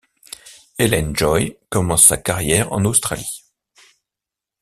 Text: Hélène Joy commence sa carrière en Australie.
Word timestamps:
Hélène 0.79 1.15
Joy 1.15 1.59
commence 1.69 2.07
sa 2.07 2.17
carrière 2.17 2.71
en 2.73 2.85
Australie. 2.85 3.43